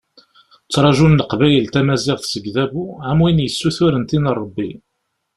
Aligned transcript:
Ttrajun 0.65 1.17
Leqbayel 1.19 1.65
tamaziɣt 1.73 2.23
seg 2.27 2.45
Udabu 2.49 2.85
am 3.09 3.19
wid 3.23 3.37
yessuturen 3.41 4.03
tin 4.09 4.25
n 4.31 4.33
Rebbi. 4.39 4.69